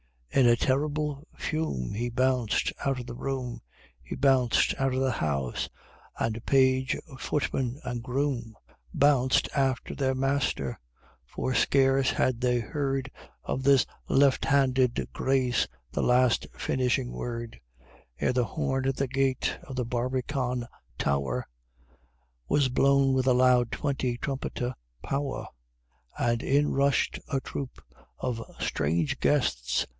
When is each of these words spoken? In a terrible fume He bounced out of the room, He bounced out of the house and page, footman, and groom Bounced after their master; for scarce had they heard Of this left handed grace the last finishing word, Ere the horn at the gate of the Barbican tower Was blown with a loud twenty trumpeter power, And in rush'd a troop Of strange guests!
In 0.31 0.47
a 0.47 0.55
terrible 0.55 1.27
fume 1.37 1.93
He 1.93 2.09
bounced 2.09 2.71
out 2.85 2.99
of 2.99 3.05
the 3.05 3.13
room, 3.13 3.59
He 4.01 4.15
bounced 4.15 4.73
out 4.79 4.93
of 4.95 5.01
the 5.01 5.11
house 5.11 5.69
and 6.17 6.43
page, 6.45 6.97
footman, 7.19 7.79
and 7.83 8.01
groom 8.01 8.55
Bounced 8.95 9.49
after 9.53 9.93
their 9.93 10.15
master; 10.15 10.79
for 11.25 11.53
scarce 11.53 12.11
had 12.11 12.39
they 12.41 12.59
heard 12.61 13.11
Of 13.43 13.61
this 13.61 13.85
left 14.07 14.45
handed 14.45 15.05
grace 15.13 15.67
the 15.91 16.01
last 16.01 16.47
finishing 16.57 17.11
word, 17.11 17.59
Ere 18.17 18.33
the 18.33 18.45
horn 18.45 18.87
at 18.87 18.95
the 18.95 19.07
gate 19.09 19.59
of 19.63 19.75
the 19.75 19.85
Barbican 19.85 20.65
tower 20.97 21.45
Was 22.47 22.69
blown 22.69 23.13
with 23.13 23.27
a 23.27 23.33
loud 23.35 23.69
twenty 23.71 24.17
trumpeter 24.17 24.73
power, 25.03 25.45
And 26.17 26.41
in 26.41 26.71
rush'd 26.71 27.19
a 27.31 27.41
troop 27.41 27.83
Of 28.17 28.41
strange 28.59 29.19
guests! 29.19 29.85